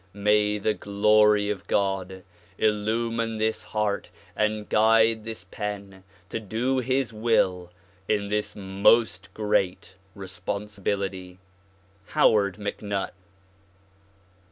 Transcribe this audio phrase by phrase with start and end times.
[0.15, 2.23] May the Glory of God
[2.57, 7.69] illumine this heart and guide this pen to do his will
[8.07, 11.37] in this most great respon sibility.
[12.07, 13.11] How.vRD MacNutt.